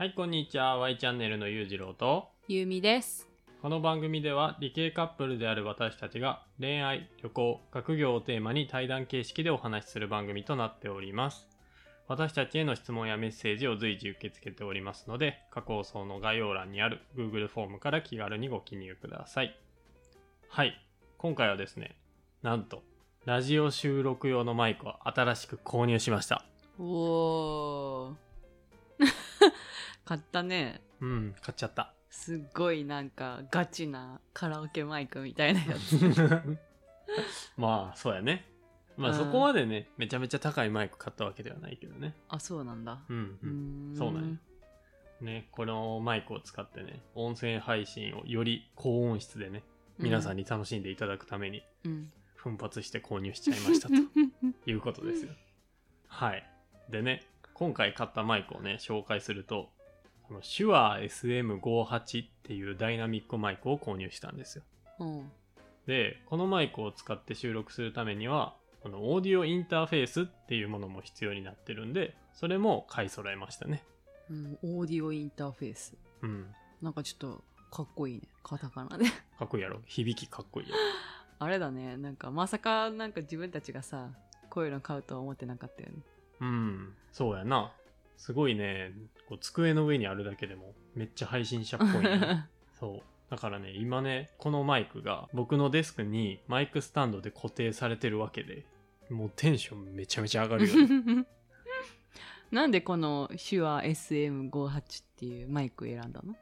[0.00, 0.78] はい、こんにちは。
[0.78, 3.28] Y チャンネルのゆうじろうと、ゆうみです。
[3.60, 11.46] この番組では理系カップルである私たちが恋愛、旅行、学業をテーマに対談形式でお話しする番組となっております。
[12.08, 19.54] 私たちへの質問やメッセージを随時受け付けておりますので、過去放送の概要欄にある Google フォームから気軽にご記入ください。
[20.48, 20.80] はい、
[21.18, 21.94] 今回はですね、
[22.40, 22.82] なんと、
[23.26, 26.46] ラジオ収録用のマイクを新しく購入しました。
[26.78, 28.29] おー。
[30.10, 30.80] 買ったね。
[31.00, 31.94] うん、買っちゃった。
[32.10, 36.00] すっごいなんかガチなカラオケマイクみたいなやつ。
[37.56, 38.44] まあそうやね
[38.96, 43.04] まあうんそこまでね、めちゃめちゃ高いマイク買ったわけではないけどねあ、そうなんだ。
[43.08, 43.46] うん、うう
[43.92, 44.36] んそうなんよ
[45.20, 49.62] ねこのマイクを使ってね音声配信をより高音質でね
[49.96, 50.42] 皆さんに。
[50.42, 52.12] に楽しんでいただくためにうん。
[52.34, 53.94] 奮発して購入しちゃいましたと
[54.66, 55.32] いうことですよ
[56.08, 56.44] はい
[56.88, 57.22] でね
[57.54, 59.70] 今回買ったマイクをね紹介すると
[60.30, 64.62] この手話 SM58 っていうダイナミックマイクを購入したんですよ
[65.00, 65.32] うん。
[65.88, 73.82] で、このマイクを使って収録するためには、このオーディオインターフェースっていうものも必要になってるんで、それも買い揃えましたね。
[74.30, 75.96] うんオーディオインターフェース。
[76.22, 76.46] うん。
[76.80, 78.28] なんかちょっとかっこいいね。
[78.44, 79.06] カタカナで。
[79.36, 80.82] かっこいいやろ 響きかっこいいやろ。
[81.40, 81.96] あれだね。
[81.96, 84.10] なんかまさかなんか自分たちがさ、
[84.48, 86.02] こういうの買うとは思ってなかったよね。
[86.40, 86.94] うん。
[87.10, 87.72] そうやな。
[88.20, 88.92] すごいね、
[89.30, 92.46] こう机の上にあるだけでもめっちゃ配信者っぽいね。
[92.78, 93.02] そう。
[93.30, 98.66] だからね、今ね、このマイクが僕のデスクにマイクスタンドで固定されてるわけで、
[99.08, 101.26] もうテンションめちゃめちゃ上がるよね。
[102.52, 106.36] なんでこの手話 SM58 っていうマイク選んだの、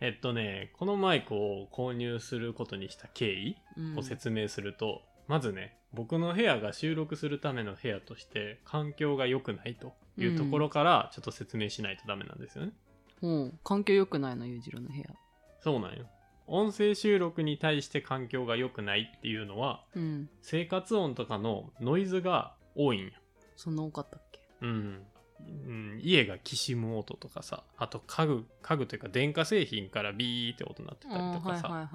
[0.00, 12.72] えっとね、このマイクを購入することにした経緯うんを説明すると、まずね僕の部屋が収録するための部屋として環境が良くないというところからちょっと説明しないとダメなんですよね、
[13.20, 15.04] うん、環境良くないの裕次郎の部屋。
[15.60, 16.06] そうなんよ。
[16.48, 20.28] 音声収録に対して環境が良くないっていうのはうん。
[20.40, 23.12] 生活音とかのノイズが多いんよ。
[23.56, 24.40] そんな多かったっけ？
[24.62, 25.02] うん、
[25.46, 31.88] うん、家がきしむ音とかさあと家具家具というか電化製品からビーって音鳴ってたりとかさ、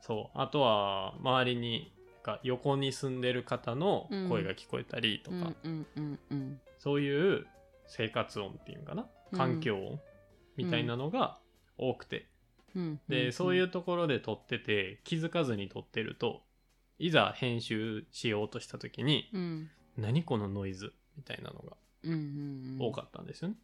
[0.00, 0.38] そう。
[0.38, 1.93] あとは周りに
[2.24, 5.52] か横に住んでる方の声が聞こえたりとか、
[6.78, 7.46] そういう
[7.86, 9.06] 生活音っていうのかな？
[9.32, 9.38] うん。
[9.38, 10.00] 環境音
[10.56, 11.38] みたいなのが
[11.78, 12.26] 多くて、
[12.74, 13.00] うん。
[13.08, 16.42] で、そういううところで撮ってて気づかずに撮ってると
[16.98, 19.70] いざ編集しようとした時に、んうん。
[19.96, 21.76] 何このノイズみたいなのが
[22.84, 23.54] 多かったんですよね、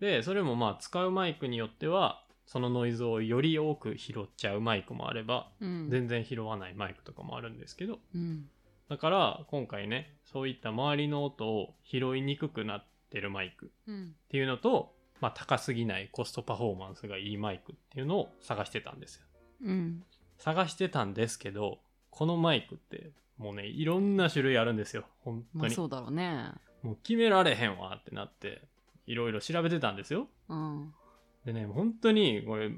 [0.00, 5.88] でそれもまあ使うマイクによってはそのノイズをより多く拾っちゃうマイクもあればうん。
[5.90, 8.48] 全然拾わないマイクとかもあるんですけどうん。
[8.88, 14.14] だから今回ねそういった周りの音を拾いにくくなってるマイクっうん。
[14.30, 19.26] ていうのと、まあ、高すぎないコストパフォーマンスがいいマイクっていうのを探してたんですよ。
[19.64, 20.02] うん。
[20.38, 21.78] 探してたんですけど
[22.10, 25.04] このマイクってもうねいろんな種類あるんですよ。
[25.20, 26.50] 本当に、まあそうだろうね。
[26.82, 28.62] もう決められへんわってなって
[29.06, 30.28] いろいろ調べてたんですよ。
[30.48, 30.94] うん
[31.44, 32.70] でね本当にこれ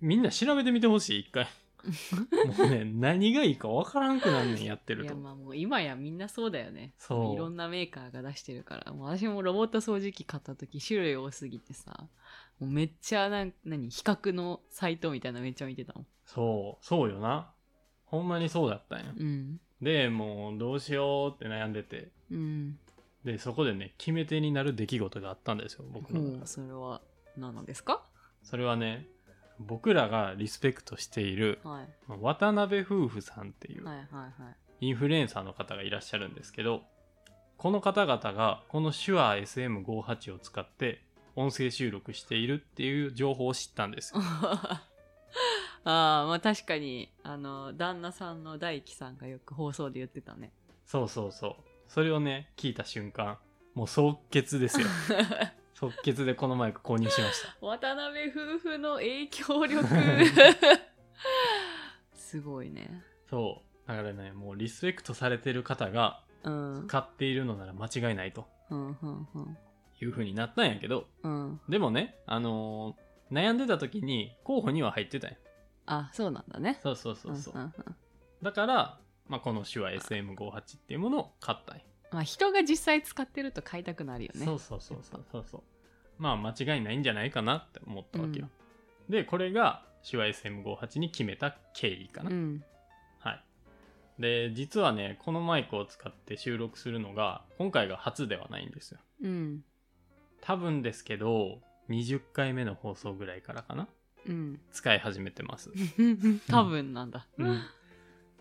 [0.00, 1.46] みんな調べてみてほしい一回。
[2.58, 5.06] もうね何がいいかわからんくなんねんやってると。
[5.06, 6.94] いやまあもう今やみんなそうだよね。
[6.98, 7.34] そう。
[7.34, 8.92] いろんなメーカーが出してるから。
[8.92, 12.08] もう私もロボット掃除機買った時種類多すぎてさ。
[12.58, 16.06] もうめっちゃなん何比較のサイトみたいなのめっちゃ見てたもん。
[16.24, 16.84] そう。
[16.84, 17.52] そうよな。
[18.04, 19.14] ほんまにそうだったんや。
[19.16, 19.60] うん。
[19.80, 22.10] でもうどうしようって悩んでて。
[22.30, 22.78] うん。
[23.24, 26.36] でそこでね決め手になる出来事があったんですよ僕の中で。
[26.38, 27.02] ほうそれは
[27.36, 28.02] 何なんですか？
[28.42, 29.06] それはね
[29.58, 31.88] 僕らがリスペクトしているはい。
[32.06, 33.84] まあ渡辺夫婦さんっていう
[34.80, 36.82] インフルエンサーの方がいらっしゃるんですけど
[37.56, 41.02] この方々がこの手話 SM58 を使って
[41.34, 44.20] 音声収録しているっていう情報を知ったんですよ。
[45.84, 50.52] ああまあ確かにあの旦那さんの大輝さんがよく放送で言ってたね。
[50.84, 51.54] そうそうそう。
[51.88, 53.38] それをね聞いた瞬間
[53.74, 54.86] もう即決ですよ
[55.78, 57.54] 即決でこのマイク購入しました。
[57.64, 59.84] 渡辺夫婦の影響力。
[62.14, 63.02] すごいね。
[63.28, 63.88] そう。
[63.88, 66.86] だからねもうリスペクトされてる方がうん。
[66.88, 69.58] 買っているのなら間違いないとうんうんうん。
[70.00, 71.60] いう風になったんやけどうん。
[71.68, 75.36] でもねあのー悩んでた時に候補には入ってたんや。
[75.86, 76.78] あそうなんだね。
[76.80, 77.72] そうそうそうそう、
[78.40, 84.44] だから、まあ、この手話 SM58 っていうものを買ったんやまあ人が実際使ってると買いたくなるよね。
[84.44, 85.44] そうそうそうそうそう。
[85.50, 85.62] そう。
[86.18, 88.48] まあ間違いないんじゃないかなって思ったわけよ、
[89.08, 92.64] でこれが手話 SM58 に決めた経緯かな、うん。
[93.18, 93.42] はい。
[94.18, 99.00] で実はねこのマイクを使って収録するのが今回が初ではないんですよ。
[99.22, 99.64] うん。
[100.40, 101.60] 多分ですけど
[101.90, 103.88] 20回目の放送ぐらいからかな。
[104.26, 104.60] うん。
[104.72, 105.70] 使い始めてます。
[106.48, 107.26] 多分なんだ。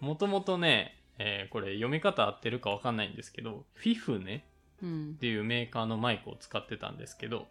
[0.00, 4.44] もともとね、えーこれ読み方合ってるかわかんないんですけど、フィフネ
[4.82, 7.46] うんっていうメーカーのマイクを使ってたんですけど、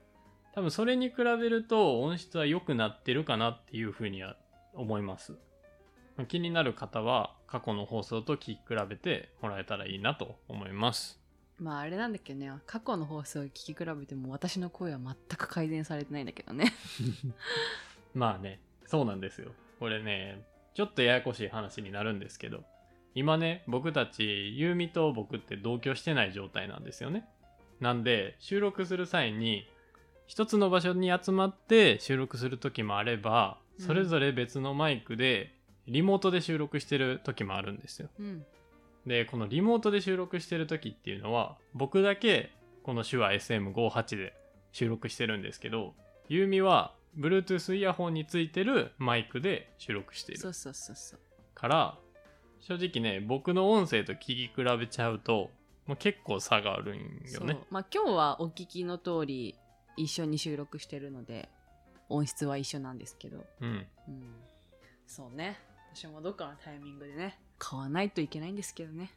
[0.53, 4.35] 多分それに比べると音質は良くなってるかなっていうふうには
[4.73, 5.33] 思います。
[6.17, 11.19] まあ気になる方は過去の放送と聞き比べてもらえたらいいなと思います。
[11.59, 16.73] まああれなんだけどね過去の放送を聞き比べても私の声は全く改善されてないんだけどね
[18.15, 19.51] まあね、そうなんですよ。
[19.79, 20.43] これね、
[20.73, 22.63] ちょっとややこしい話になるんですけど、
[23.13, 27.25] 今ね、僕たち、ユーミと僕って同居してない状態なんですよね。
[27.79, 29.67] なんで、収録する際に、
[30.27, 35.55] 一つの場所に集まって収録する時もあれば、うんそれぞれ別のマイクで、
[35.87, 38.09] リモートで収録してる時もあるんですよ。
[38.19, 38.45] うん
[39.05, 42.51] で、このリモートで収録してる時っていうのは、僕だけ
[42.83, 44.33] この手話 SM58 で
[44.71, 45.93] 収録してるんですけど、
[46.29, 51.19] ユーミは Bluetooth イヤホンについてるマイクで収録しているそうそうそうそう
[51.53, 51.97] から、
[52.61, 55.49] 正直ね、僕の音声と聞き比べちゃうと、
[55.87, 56.99] もう結構差があるん
[57.31, 57.57] よね。
[57.69, 59.55] まあ今日はお聞きの通り
[59.97, 61.49] 一緒に収録してるので
[62.09, 63.87] 音質は一緒なんですけどうん。
[64.07, 64.35] うん
[65.07, 65.59] そうね
[65.93, 69.11] 私もどっかのタイミングでね買わないといけないんですけどね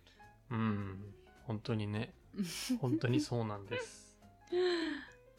[0.50, 1.14] うん。
[1.46, 2.14] 本当にね、
[2.80, 4.16] 本当にそうなんです。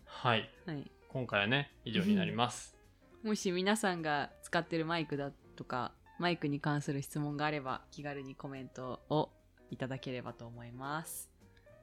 [0.06, 0.50] はい。
[0.66, 2.75] はい今回はね、以上になります。
[3.24, 9.30] もし皆さんが使ってるマイクだとかマイクに関する質問があれば気軽にコメントを
[9.70, 11.30] いただければと思います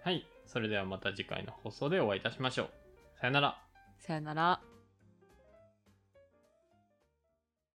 [0.05, 0.27] はい。
[0.47, 2.71] それではまた次回の放送でお会いいたしましょう。
[3.21, 3.63] さよなら。
[4.01, 4.61] さよなら